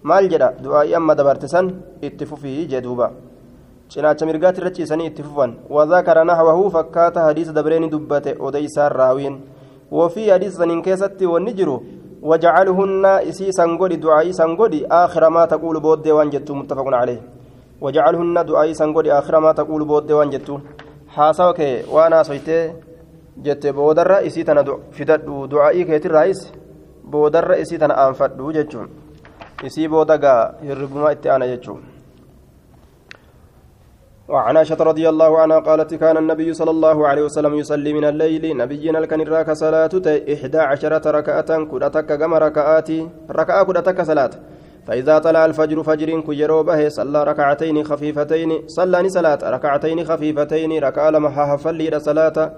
[0.04, 1.66] du'aa'ii amma dabarte san
[2.02, 3.12] itti fufii jee duuba.
[3.94, 9.36] Cinaacha mirgaatti irra ciisanii itti fufan wazakara naxwahu fakkaata hadiisa dabreeni dubbate odeysaan raawiin
[9.92, 11.78] wofii hadiisa saniin keessatti wanni jiru
[12.24, 17.22] واجعلهن isii san godhi du'aa'ii san godhi آخر ما تقول booda waan jettu متفق عليه
[17.82, 20.60] وجعلهن دعائي سنغودي آخر ما تقول بود وان جتو
[21.08, 21.60] حاسوك
[21.92, 22.74] وأنا سويته
[23.46, 26.40] جت بودر إسي تنا فددو دعائي كيتر رئيس
[27.04, 28.84] بودر إسي تنا أنفدو جتو
[29.92, 31.93] booda gaa hirribuma itti aana jechuun
[34.28, 38.58] وعن عائشة رضي الله عنها قالت كان النبي صلى الله عليه وسلم يصلي من الليل
[38.58, 39.90] نبينا الكنراك صلاة
[40.34, 42.90] إحدى عشرة ركعة كدتك كما ركعات؟
[43.32, 44.30] rakaa kudha tokko salaata.
[44.88, 51.10] فإذا طلع الفجر fajrii ka jiru bahe صلى ركعتين خفيفتين صلى salaata ركعتين خفيفتين rakaa
[51.10, 52.54] lama haphii salaata.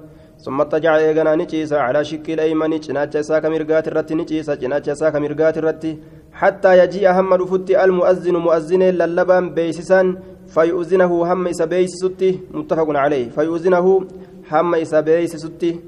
[0.45, 5.07] ثم اضطجع eegana niciisa على شقه الأيمن cinaacha isaa ka mirgaa irratti niciisa cinaacha isaa
[5.07, 5.97] ka mirgaa irratti.
[6.34, 10.15] حتى يجيء hamma dhufutti المؤذن mu'azzinni lallabaan beeksisaa
[10.53, 14.08] فيؤذنه hamma isa beeksisutti متفق عليه فيؤذنه
[14.51, 15.79] hamma isa beeksisutti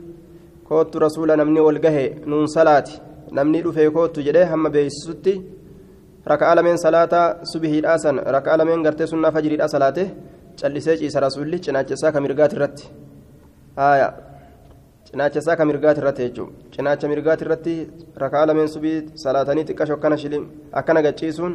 [0.67, 2.87] كوت رسول نمني والقهي نون صلاة
[3.31, 5.41] نمني رفي كوت جده هم بيسستي
[6.27, 10.07] ركع لمن صلاة صبح الأسن ركع لمن قرتي سنة فجر الأسلاته
[10.61, 12.85] callisee ciisa rasuulli cinaacha isaa ka mirgaati irratti
[13.79, 14.07] haaya
[15.07, 17.75] cinaacha isaa ka mirgaati irratti jechuudha cinaacha mirgaati irratti
[18.23, 20.49] rakaa lameen subii salaatanii xiqqasho akkana shilim
[20.81, 21.53] akkana gachiisuun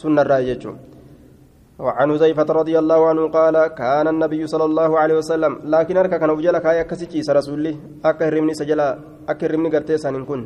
[0.00, 0.99] sunnarraa jechuudha.
[1.80, 6.30] وعن حذيفة رضي الله عنه قال كان النبي صلى الله عليه وسلم لكن أركا كان
[6.30, 8.88] وجل كايا كسيتي رسولي أكرمني سجلا
[9.28, 10.42] أكرمني قرتيسان كن.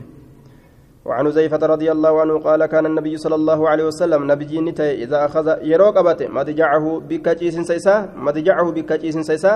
[1.04, 5.24] وعن حذيفة رضي الله عنه قال كان النبي صلى الله عليه وسلم نبي نتي إذا
[5.24, 9.54] أخذ يروق أبته مضجعه بكجيس سيسا مضجعه بكجيس سيسا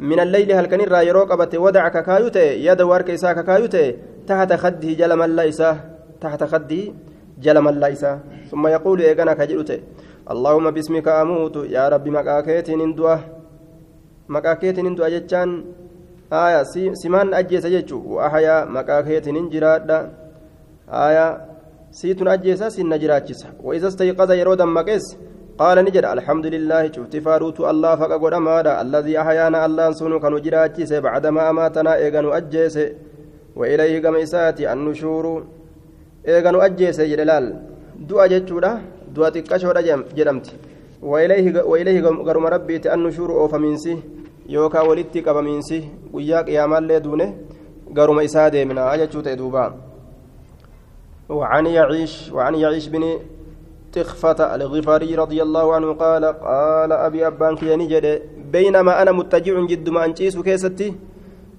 [0.00, 4.92] من الليل هل كان الرا يروق أبته ودعك كايوتي يد وارك إساك كايوتي تحت خده
[5.00, 5.70] جلم الليسة
[6.20, 6.82] تحت خده
[7.40, 9.80] جلم الليسة ثم يقول إيقنا كجلوتي
[10.32, 13.18] اللهم باسمك أموت يا ربي مكاكيت نندوه
[14.34, 15.50] مكاكيت نندوه جتان
[16.32, 16.62] آية
[17.02, 19.90] سمان أجيس جتشو وأحيا مكاكيت ننجراد
[21.06, 21.26] آية
[21.98, 25.04] سيتون أجيسا سن جراجس وإذا استيقظ يرودا مكيس
[25.60, 30.92] قال نجد الحمد لله شفت فاروت الله فقد أمادا الذي أحيانا الله سنو كانوا جراجس
[31.06, 32.76] بعدما أماتنا إيغانو أجيس
[33.58, 35.24] وإليه قم إساتي النشور
[36.24, 37.08] eega nu ajjeese.
[37.08, 37.46] Jedhe laal.
[39.14, 40.50] Du'a jechuudha du'a xiqqashoodha jedhamti
[41.02, 43.96] wailayhi garuma rabbiiti an nushuuru oofamiinsi
[44.48, 47.34] yookaan walitti qabamiinsi guyyaa qiyaamaallee duune
[47.92, 49.90] garuma isaa deemna jechuu ta'e duuba
[51.30, 53.18] وعن يعيش وعن يعيش بن
[53.92, 58.06] تخفة الغفاري رضي الله عنه قال قال أبي أبان كياني جد
[58.52, 60.94] بينما أنا متجع جد ما أنشيس كيستي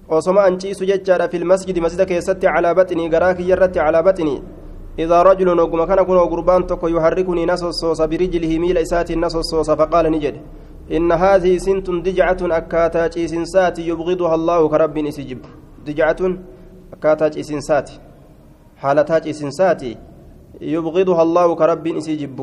[0.08, 4.42] وصما أنشيس ججارة في المسجد مسجد كيستي على بطني قراك يرتي على بطني
[4.98, 10.34] إذا رجل نقم كان كن قربان تكو يحركني نصص برجله ميل إسات نصص فقال نجد
[10.96, 15.40] إن هذه سنت دجعة أكاتا جيسنسات يبغضها الله كرب إسجب
[15.86, 16.20] دجعة
[16.92, 17.90] أكاتا جيسنسات
[18.82, 19.82] حالتا جيسنسات
[20.60, 22.38] يبغضها الله كرب إسجب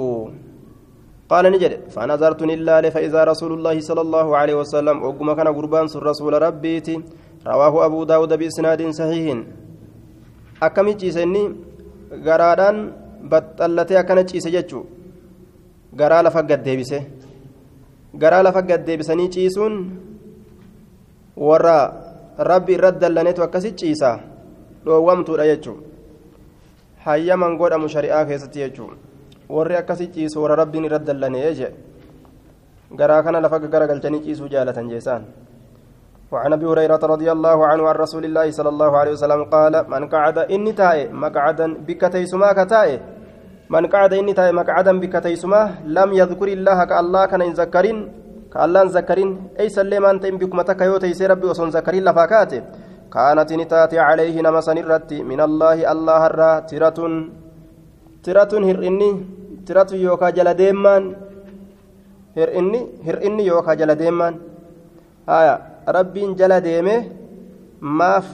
[1.29, 6.33] قال نجد فنظرت لله فإذا رسول الله صلى الله عليه وسلم وقم كان قربان رسول
[6.41, 6.95] ربيتي
[7.47, 9.37] رواه أبو داود بإسناد صحيح.
[10.63, 11.43] أكمل جيسني
[12.17, 12.77] garaadhaan
[13.31, 14.85] baxxallatee akkana ciise jechuun
[15.95, 16.99] garaa lafa gaddeebise.
[18.17, 19.75] Garaa lafa gaddeebisanii ciisuun
[21.37, 21.75] warra
[22.37, 24.19] rabbi irratti dallaneetu akkasi ciisa
[24.85, 25.83] dhoowwamtuudha jechuun
[27.05, 28.97] hayyaman godhamu shari'aa keessatti jechuun
[29.49, 31.71] warri akkasi ciisu warra rabbiin irratti dallanee jee
[33.01, 35.23] garaa kana lafa garagalchanii ciisuu jaalatan jeesaan.
[36.31, 40.03] وعن أبي هريرة رضي الله عنه عن رسول الله صلى الله عليه وسلم قال من
[40.13, 43.01] قعد إني تاي مقعدا بكتيسما كتاي
[43.69, 47.97] من قعد إني تاي مقعدا بكتيسما لم يذكر الله كالله كان يذكرين
[48.53, 52.53] كالله ذكرين اي سلمان تيم بكم تكيوتي ربي وسن ذكرين لفاكات
[53.13, 56.51] كانت نتاتي عليه نما سنرت من الله الله الرا.
[56.69, 56.99] ترة
[58.23, 59.09] ترة هرئني
[59.67, 61.03] ترة يوكا جل ديمان.
[62.37, 64.33] هرئني هرئني يوكا جل ديمان.
[65.29, 65.55] آية.
[65.96, 66.94] rabbiin jala deeme
[68.00, 68.26] maaf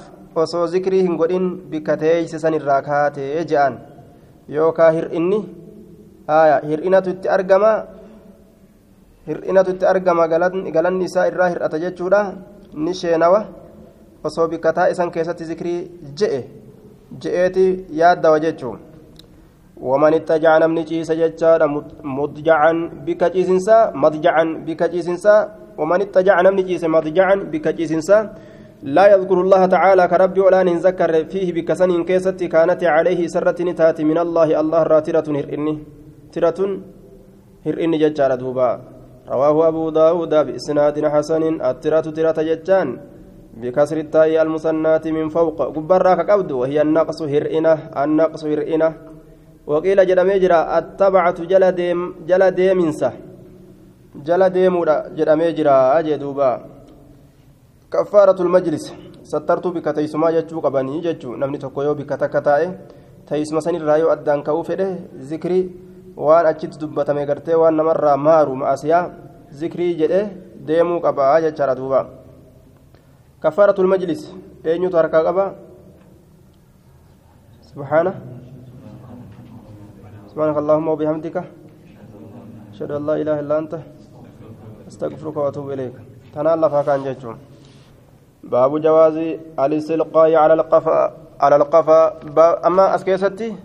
[0.42, 3.78] osoo zikrii hin godhin bikka teeyse san irraa kaatee je'an
[4.56, 5.40] yookaa hir'inni
[6.32, 7.72] haya hir'inatu itti argama
[9.28, 12.20] hir'inatu itti argama galanni isaa irraa hir'ata jechuudha
[12.84, 13.40] ni sheenawa
[14.24, 15.80] osoo bikka taa'isan keessatti zikrii
[16.22, 16.40] je'e
[17.22, 17.66] je'eeti
[18.02, 18.78] yaaddawa jechuun
[19.80, 21.60] ومن اتجع نمني جيس ججار
[22.04, 22.72] مضجعا
[23.06, 25.34] بك جيسنسا مضجعا بك جيسنسا
[25.79, 27.67] ومن اتجع نمني جيس مضجعا بك
[28.83, 34.17] لا يذكر الله تعالى كربي ولا نذكر فيه بكسن كيست كانت عليه سرة نتات من
[34.17, 35.73] الله الله راترة هرئني
[36.33, 36.59] ترة
[37.65, 38.81] هرئني ججار دوبا.
[39.33, 42.87] رواه أبو داود بإسناد حسن الترة ترة ججان
[43.61, 45.59] بكسر التاء المثنات من فوق.
[45.75, 48.89] قبراك قبض وهي النقص هرئنة النقص هرئنة
[49.67, 52.51] وقيل جرا التبعة جل ديم جل
[54.15, 56.49] ديمنسا جل ديمودا جدمي جرا أجدوبا
[57.91, 58.85] كفارة المجلس
[59.23, 62.63] سترت بك تيسما جتشو قبني جتشو نمني تكويو بك تكتاي
[63.27, 64.87] تيسما سني رايو أدان كاو فده
[65.31, 65.61] ذكري
[66.15, 69.11] waan achitti dubbatame gartee waan namarraa maaru ma'asiyaa
[69.51, 70.21] zikrii jedhe
[70.67, 71.99] deemuu qaba jechaadha duuba.
[73.43, 74.31] Kafaaratul majlis.
[74.63, 75.45] Eenyutu harkaa qaba?
[77.69, 78.13] Subhaana.
[80.35, 81.37] سبحانك اللهم وبحمدك
[82.75, 83.73] أشهد أن لا إله إلا أنت
[84.87, 85.93] أستغفرك وأتوب إليك.
[86.35, 87.37] تنال فكان جيتشون.
[88.43, 89.17] باب جواز
[89.59, 91.99] الاستلقاء على القفا على القفا.
[92.67, 93.55] أما أسكيستي؟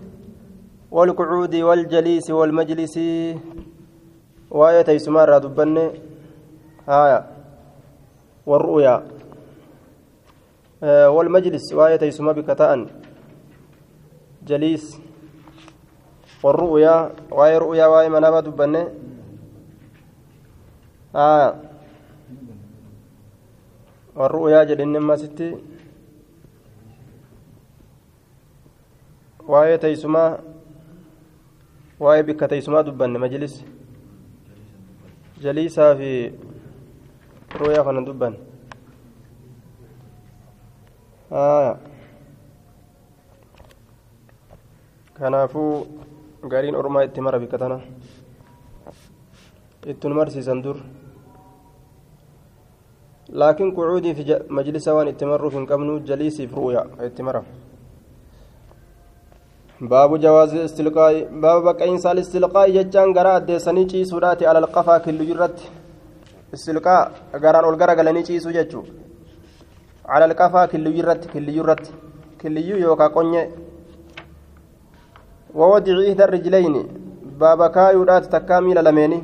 [0.91, 2.95] والقعود والجليس والمجلس.
[4.51, 5.77] وآية تيسمار دبن
[6.89, 7.25] آية.
[8.45, 9.03] والرؤيا.
[10.83, 11.73] آه والمجلس.
[11.73, 12.85] وآية تيسما بكتاء
[14.43, 14.99] جليس.
[16.43, 17.11] والرؤيا.
[17.31, 18.75] وآية رؤيا وآية منابة دبن
[21.15, 21.49] آية
[24.15, 25.57] والرؤيا جدن ما ستي
[29.47, 30.51] وآية تيسما
[32.01, 33.55] waa'ee bikka teessumaa dubbanne majlis
[35.43, 36.09] jaliisaa fi
[37.59, 38.39] rooyaa kana dubbanne
[45.19, 45.73] kanaafuu
[46.53, 47.77] gariin ormaa itti mara bikka tana
[49.93, 50.77] ittun marsiisan dur
[53.31, 57.43] laakiin qucuudii fi majlisa waan itti marruuf hin qabnu jaliisiif ru'uya itti mara
[59.81, 65.71] baabu jawaazi istilqaa'i baaba baqa'iinsa istilqaa'i jechaan garaa addeessanii ciisuudhaati alal qafaa killuyyuu irratti
[66.53, 67.11] istilqaa
[67.43, 68.85] garaan ol garagalanii ciisuu jechuu
[70.15, 71.91] alal qafaa killuyyuu irratti killuyyuu irratti
[72.41, 73.45] killuyyuu yookaan qonyee
[75.59, 76.81] wawadiicii hidha rijilayni
[77.39, 79.23] baaba kaayuudhaati takkaa miila lameeni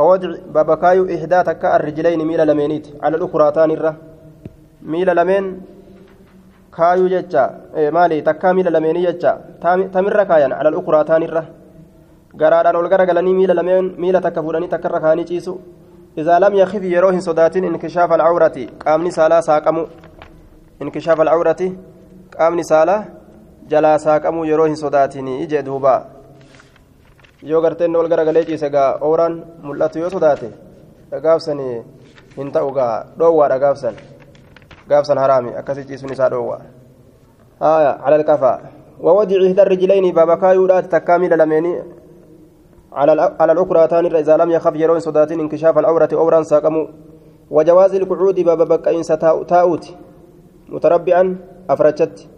[0.00, 2.86] دات تكا ميل لميني ووضع باب كايو إحدى تكا الرجلين ميل لمينيت.
[3.02, 3.76] على الأخرى تاني
[4.82, 5.60] ميل لمين؟
[6.70, 7.50] kaayuu jecha
[7.92, 9.32] maali takkaa miila lameenii jecha
[9.92, 11.42] tamirra kaayan alal ukuraa taanirra
[12.40, 15.54] garaadhaan ol garagalanii miila lameen miila takka fuudhanii takkarra kaanii ciisu
[16.18, 18.66] إذا لم يخف يروه صداتين انكشاف العورة.
[18.86, 19.86] قام سالا ساقمو.
[20.82, 21.72] انكشاف العورة.
[22.38, 23.04] قام سالا
[23.68, 26.19] جلا ساقمو يروه صداتين يجي دوبا.
[27.42, 30.50] Yoo garteen ol garagalee ciise gaa ooraan mul'atu yoo sodaate
[31.22, 31.76] gaafsanii
[32.36, 33.94] hin ta'u gaa dhoowwaadha gaafsan
[34.88, 36.60] gaafsan haraami akkasii ciisuun isaa dhoowwaa
[37.60, 38.58] haya cala alkafaa
[39.00, 41.82] ووضع إحدى الرجلين بابكا يودات تكامل لميني
[42.92, 43.80] على الأخرى
[44.20, 46.86] إذا لم يخف يرون صداتين انكشاف العورة أورا ساقموا
[47.50, 49.02] وجواز القعود باب بكاين
[49.48, 49.84] تاؤت
[50.68, 51.36] متربعا
[51.70, 52.28] أفرجت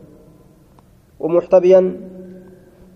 [1.21, 1.81] ومحتبيا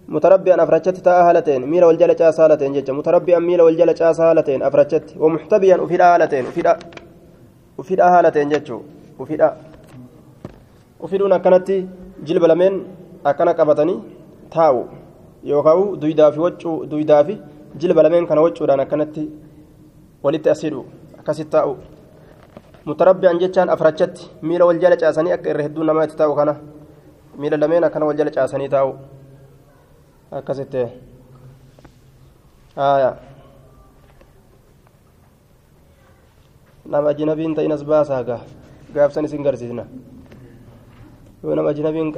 [0.09, 5.07] متربعا أفرجت تاء هالتين ميل والجل جاس هالتين جج متربعا ميل والجل جاس هالتين أفرجت
[5.23, 6.77] ومحتبيا وفي هالتين وفي
[7.79, 8.69] وفي هالتين جج
[9.19, 9.35] وفي
[11.01, 11.69] وفي كانت
[12.27, 12.73] جلب لمن
[13.27, 13.95] أكنا قبطني
[14.55, 14.77] تاو
[15.47, 17.41] duydaafi waccuu duydaafi
[17.79, 19.31] jilba lameen kana waccuudhaan akkanatti
[20.23, 20.85] walitti asidhu
[21.19, 21.77] akkasitti taa'u
[22.85, 26.57] mutarabbi'an jechaan afrachatti miila wal jala caasanii akka irra hedduu namaa itti taa'u kana
[27.39, 28.95] miila lameen akkana wal jala caasanii taa'u
[30.31, 30.83] akkasitti
[32.77, 33.17] haaya
[36.85, 38.41] nama ajinabiin ta'in as baasaa gaa
[38.95, 39.85] gaafsan isin garsiisna
[41.43, 42.15] yoo nama ajinabiin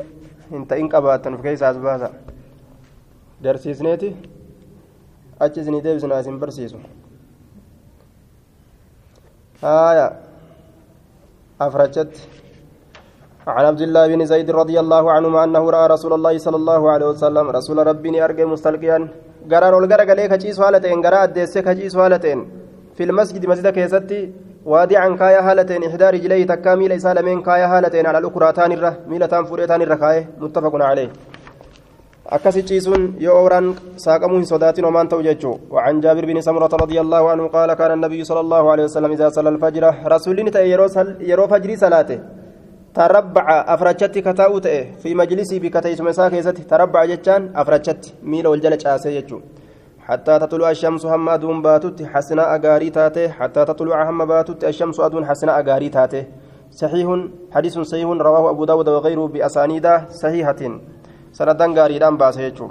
[0.51, 2.13] hin ta'in qabaattan of keessaa as baasaa
[3.43, 4.17] garsiisneeti
[5.41, 6.79] achi isinii deebisnaa isin barsiisu
[9.65, 10.07] آية
[11.61, 12.15] أفرجت
[13.57, 17.07] عن عبد الله بن زيد رضي الله عنهما أنه رأى رسول الله صلى الله عليه
[17.07, 18.99] وسلم رسول ربي أرجع مستلقيا
[19.51, 22.39] قرار والقرق عليك كجيس هالتين قراء الديس كجيس هالتين
[22.97, 24.21] في المسجد مسجد كيستي
[24.73, 29.83] وادعا كايا هالتين إحدى رجليه تكامل سالمين كايا هالتين على الأخرى تان الره ميلتان فريتان
[29.83, 31.11] الرخاية متفق عليه.
[32.37, 37.01] akkasi ciisuun yoo ooraan saaqamuu hin sodaatin homaan ta'u jechuu وعن جابر بن سمرة رضي
[37.01, 40.61] الله عنه قال كان النبي صلى الله عليه وسلم إذا صلى الفجر رسول نتا
[41.21, 42.19] يرو فجري صلاته.
[42.95, 44.61] تربع أفرجت كتاو
[45.03, 46.33] في مجلسي بكتيس مساك
[46.71, 49.41] تربع جتان أفرجت ميل والجلج آسي جتشو.
[50.07, 55.27] حتى تطلع الشمس هم أدون باتت حسناء أغاري تاته حتى تطلع هم باتت الشمس أدون
[55.27, 56.25] حسناء أغاري تاته
[56.71, 57.09] صحيح
[57.55, 59.87] حديث صحيح رواه أبو داود وغيره بأسانيد
[60.23, 60.63] صحيحة.
[61.33, 62.69] سندان غاريدان باسه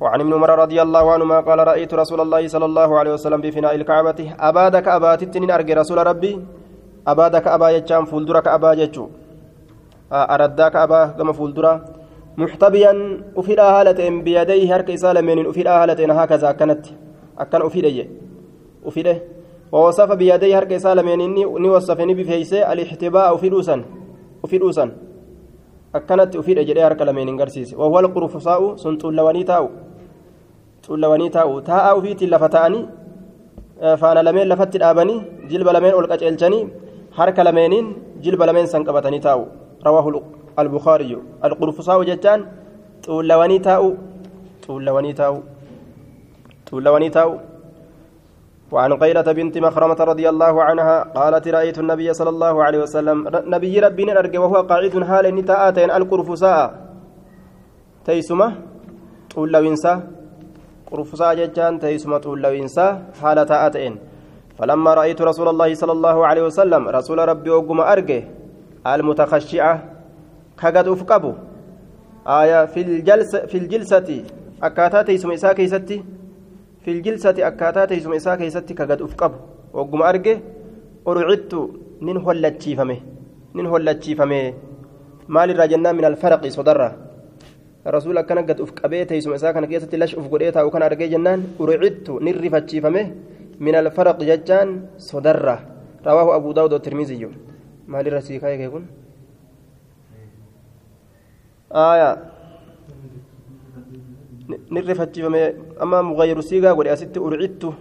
[0.00, 3.74] وعن ابن عمر رضي الله عنهما قال رأيت رسول الله صلى الله عليه وسلم بفناء
[3.74, 4.34] الكعبة.
[4.40, 6.32] أبادك أبات التنين أرجي رسول ربي.
[7.06, 9.08] أبادك أبا يجام فولدرك أبا يجو.
[10.12, 11.84] أرداك أبا كما فولدرا
[12.36, 12.92] محتبيا
[13.36, 16.86] أفيد هالة بيديه هرك إسالة من أفيد هالة هكذا كانت
[17.38, 18.08] أكن أفيد
[18.86, 19.16] أفيده
[19.72, 23.84] ووصف بيديه هرك إسالة من إني وصفني بفيسه الاحتباء أفيدوسا
[24.44, 24.90] أفيدوسا
[25.98, 29.70] akkanatti ufiidha jedhee harka lameen hin garsiise wawwal qurfusaa'u sun xuullawanii taa'u
[30.86, 32.82] xuullawanii taa'u taa'aa ufiitiin lafa ta'anii
[34.02, 35.18] faana lameen lafatti dhaabanii
[35.50, 36.62] jilba lameen ol qaceelchanii
[37.18, 37.88] harka lameeniin
[38.26, 39.42] jilba lameen san qabatanii taa'u
[39.84, 40.22] rawaahu
[40.58, 41.16] البخاري.
[41.44, 42.40] القرفصاء جتان
[43.04, 43.90] xuullawanii taa'u
[44.66, 45.38] xuullawanii taa'u
[46.68, 47.38] xuullawanii taa'u
[48.70, 53.74] وعن قيلة بنت مخرمة رضي الله عنها قالت رأيت النبي صلى الله عليه وسلم نبي
[53.80, 56.62] ربنا أرجع وهو قاعد حال نتاءتين القرفساء
[58.06, 58.48] تيسمة
[59.34, 59.92] طول لوينسا
[60.86, 62.86] قرفساء جتان تيسمة طول لوينسا
[63.18, 63.94] حال تاءتين
[64.58, 68.22] فلما رأيت رسول الله صلى الله عليه وسلم رسول ربي وقم أرجع.
[68.86, 69.82] المتخشعة
[70.58, 71.34] كقد أفقبه
[72.26, 74.24] آية في الجلسة في الجلسة
[74.62, 76.04] أكاتا تيسمة إساء كيستي.
[76.84, 79.32] في الجلسة أكاتا تيسم إساء كيستي كقد أفقب.
[79.72, 80.40] وقم أرجه
[81.08, 81.70] أرعدت.
[82.02, 82.98] نين هلتشيفمه
[83.54, 84.54] نين هلتشيفمه
[85.28, 86.96] مال الرجنة من الفرق صدرة.
[87.86, 91.44] رسول كان قد أفقبه تيسم إساء كان كيستي لش أفقريتها وكان أرجه جنان.
[91.60, 92.10] أرعدت.
[92.10, 93.14] نرفتشيفمه
[93.60, 95.56] من الفرق ججان صدرة.
[96.06, 96.72] رواه أبو داود
[97.90, 98.86] والترمذي مال الرسيكا يكون
[101.72, 102.18] آية
[104.70, 107.74] nirrifachiifame amma mugayyiru siigaa godhe asitti urcittu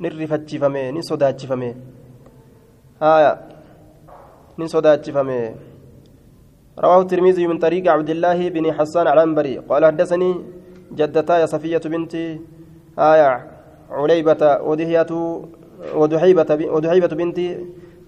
[0.00, 1.76] nirrifachiifame nin sodaachifame
[3.00, 3.38] haya
[4.58, 5.54] nin sodaachifame
[6.76, 9.58] رواه الترمذي من طريق عبد الله بن حسان العنبري.
[9.58, 10.30] قال حدثني
[10.92, 12.14] جدتاي صفية بنت
[12.98, 13.30] آية
[13.90, 15.06] عليبة ودهية
[15.94, 17.38] ودحيبة ودحيبة بنت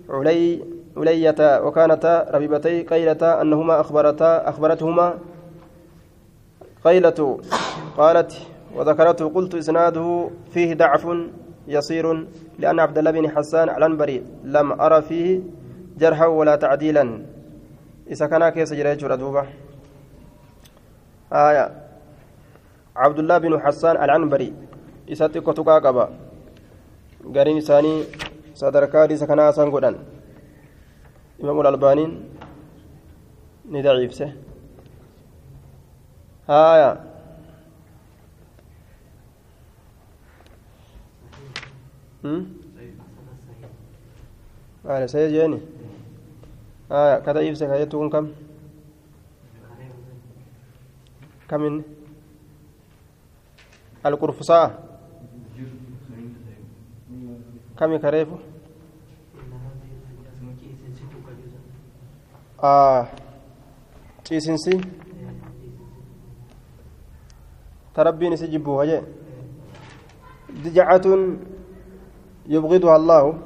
[0.09, 0.65] علي
[0.99, 5.15] علية وكانتا ربيبتي قيلتا أنهما أخبرتا أخبرتهما
[6.85, 7.41] قيلة
[7.97, 8.33] قالت
[8.77, 11.05] وذكرته قلت إسناده فيه ضعف
[11.69, 12.27] يصير
[12.59, 15.41] لأن عبد الله بن حسان العنبري لم أرى فيه
[15.99, 17.05] جرحا ولا تعديلا.
[18.09, 19.47] isa kanaa keessa jira jechuudha duuba
[21.31, 21.71] aya
[22.97, 24.53] cabdullah binu xasaan alcanbari
[25.07, 26.09] isa xiqqo tuqaa qaba
[27.37, 28.09] gariin isaanii
[28.57, 29.29] sadarkaa hadiisa
[31.43, 32.21] إمام الألباني
[33.71, 34.33] ندعيف سه
[36.49, 37.05] هايا
[42.25, 42.47] هم
[44.85, 45.61] على سيد يعني
[46.91, 48.33] هايا كذا يفسك هاي تكون كم
[51.49, 51.83] كم
[54.07, 54.99] القرفصاء
[57.79, 58.39] كم كريفه
[62.61, 63.09] kareefu
[64.25, 64.81] ciisinsi.
[67.99, 69.05] تربين سجبوها جاء
[70.65, 71.07] دجعة
[72.47, 73.39] يبغضها الله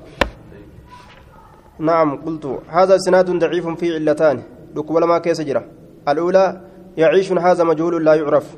[1.79, 4.43] نعم قلت هذا سناد ضعيف في علتان
[4.77, 5.65] لقبل ما كيس جرى
[6.09, 6.61] الأولى
[6.97, 8.57] يعيش هذا مجهول لا يعرف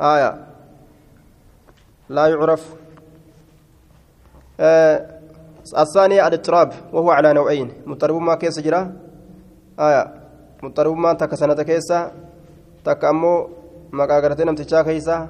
[0.00, 0.46] آية
[2.08, 2.74] لا يعرف
[4.60, 5.20] آه
[5.78, 8.92] الثانية الاضطراب وهو على نوعين مضطرب ما كيس جرى
[9.80, 10.04] آية
[10.62, 12.12] مضطرب ما تكسنة كيسة
[12.84, 13.34] تكأمو
[13.90, 15.28] maqaa gartee namtichaa keeysa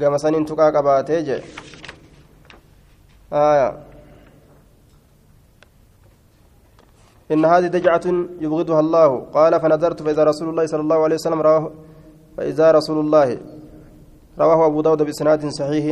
[0.00, 1.42] gama saniin tuqaa qabaatee jee.
[7.30, 8.06] إن هذه دجعة
[8.42, 11.64] يبغضها الله قال فنظرت فإذا رسول الله صلى الله عليه وسلم رواه
[12.36, 13.38] فإذا رسول الله
[14.38, 15.86] رواه أبو داود بإسناد صحيح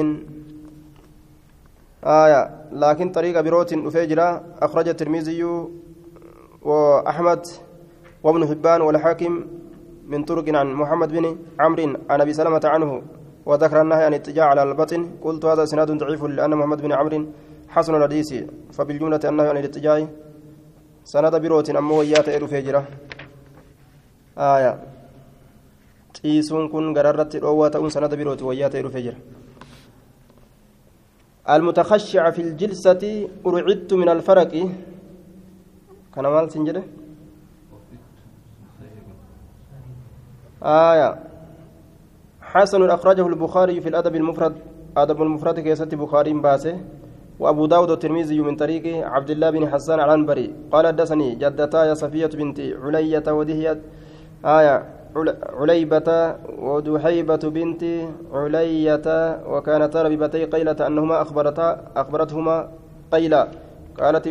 [2.03, 2.43] آية
[2.73, 4.29] لكن طريق بروت أفجرة
[4.63, 5.43] أخرج الترمذي
[6.69, 7.43] وأحمد
[8.25, 9.33] وابن حبان والحاكم
[10.13, 11.25] من طرق عن محمد بن
[11.63, 12.91] عمرو عن أبي سلمة عنه
[13.49, 15.03] وذكر النهي عن الاتجاه على البطن.
[15.25, 17.21] قلت هذا سناد ضعيف لأن محمد بن عمرو
[17.75, 18.31] حسن الحديث
[18.77, 19.99] فبالجملة النهي عن الاتجاه
[21.13, 22.85] سند بروت أمه ويات ايرو فجره
[24.39, 24.73] آية.
[26.19, 29.19] ciisuun kun gararratti dhoowwaa ta'uun sanada birooti wayyaa ta'e dhufee jira
[31.49, 34.53] المتخشع في الجلسة أرعدت من الفرق.
[36.19, 36.83] كان مال سنجده
[40.63, 41.09] آية
[42.43, 44.55] حسن أخرجه البخاري في الأدب المفرد
[44.97, 46.77] أدب المفرد كيسة بخاري باسه
[47.41, 52.59] وأبو داود الترمذي من طريق عبد الله بن حسان العنبري قال حدثني جدتا صفية بنت
[52.83, 53.79] علية ودهية
[54.45, 54.77] آية
[55.61, 56.09] عليبة
[56.59, 57.83] ودحيبة بنت
[58.33, 59.07] علية
[59.53, 62.69] وكانتا ربيبتي قيلة أنهما أخبرتا أخبرتهما
[63.13, 63.68] قيلة
[64.01, 64.25] قالت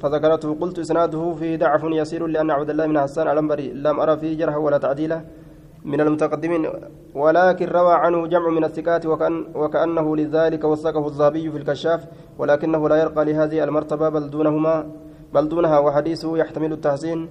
[0.00, 4.38] فذكرته قلت إسناده فيه ضعف يسير لأن عبد الله بن حسان العنبري لم أرى فيه
[4.38, 5.24] جرح ولا تعديله
[5.84, 6.66] من المتقدمين
[7.14, 12.00] ولكن روى عنه جمع من الثقات وكأن وكأنه لذلك وثقه الذهبي في الكشاف
[12.38, 14.86] ولكنه لا يرقى لهذه المرتبة بل دونهما
[15.34, 17.28] بل دونها وحديثه يحتمل التحسين.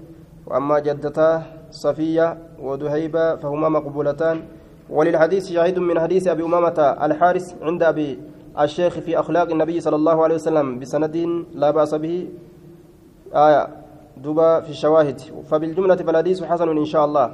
[0.48, 4.42] وأما جدتاه صفية ودهيبة فهما مقبولتان.
[4.90, 8.20] وللحديث شاهد من حديث أبي أمامة الحارس عند أبي
[8.60, 11.16] الشيخ في أخلاق النبي صلى الله عليه وسلم بسند
[11.56, 12.28] لا بأس به.
[13.34, 13.68] آية
[14.18, 15.20] دبا في الشواهد.
[15.50, 17.28] فبالجملة فالحديث حسن إن شاء الله.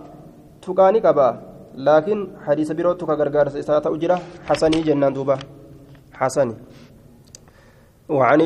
[1.78, 4.18] laakiin hadiisa birootu ka gargaarsa isaa ta'u jira
[4.50, 5.38] xasanii jennaan duuba
[6.20, 6.56] xasani
[8.10, 8.40] وعن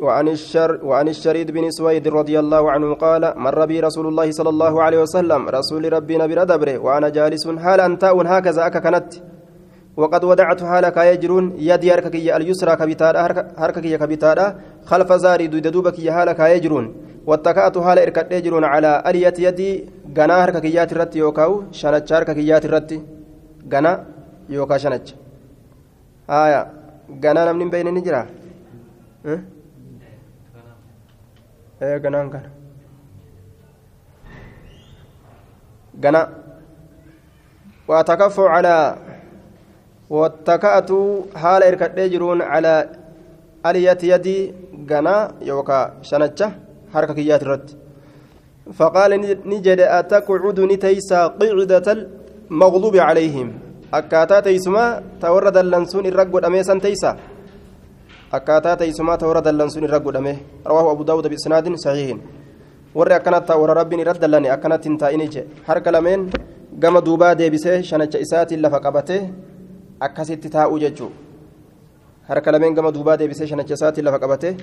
[0.00, 4.48] وعن الشر وعن الشريد بن سويد رضي الله عنه قال مر بي رسول الله صلى
[4.48, 5.48] الله عليه وسلم.
[5.48, 6.36] رسول ربي نبي
[6.76, 9.14] وأنا جالس حال انتاء هكذا أكا كانت
[9.96, 13.20] وقد ودعت حالك يجرون يدي هركك اليسرى كبتادا
[13.62, 14.46] هركك كبتادا
[14.90, 16.86] خلف زاري دويد دوبك حالك يجرون
[17.26, 19.70] واتكأت حال إركد يجرون على ألية يدي
[20.16, 22.90] غنا هركك يات الرت يوكاو شنچ هركك يات الرت
[23.72, 23.92] غنا
[24.48, 25.06] يوكا شنچ
[26.30, 26.60] آية
[27.24, 28.26] غنا نمن بين نجرا.
[31.82, 32.50] إيه غنا غنا
[36.04, 36.22] غنا.
[37.88, 38.96] واتكفوا على
[40.10, 40.90] واتكأت
[41.36, 42.74] حال إركد يجرون على
[43.66, 44.52] ألية يدي
[44.90, 45.78] غنا يوكا
[46.08, 46.40] شنچ
[46.92, 47.70] حركة كيات الرد
[48.78, 49.10] فقال
[49.50, 53.48] نجد أتقعد نتيسا قعدة المغضوب عليهم.
[53.94, 54.84] أكاتا تيسما
[55.22, 57.10] تورد اللنسون الرقود أميسا تيسا
[58.36, 60.36] أكاتا تيسما تورد اللنسون الرقود أميه
[60.66, 62.18] رواه أبو داود بإسناد صحيح.
[62.94, 66.30] warri akkanatti warra rabbiin irra dallane akkanatti hin taa'ini je harka lameen
[66.82, 69.18] gama duubaa deebisee shanacha isaatiin lafa qabatee
[70.00, 71.12] akkasitti taa'uu jechuu
[72.28, 74.56] harka lameen gama duubaa deebisee shanacha isaatiin lafa qabatee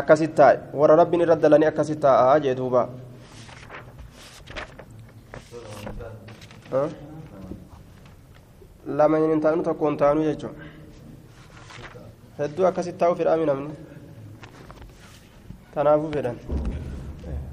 [0.00, 2.88] akkasit taa'e warra rabbiin irra dalanii akkasit taa'aa jee duuba
[8.86, 10.64] lama hin taanu tokko hin taanu jechuudha
[12.38, 13.74] hedduu akkasit taa'u fedhaami namni
[15.74, 16.36] tanaafuu fedhan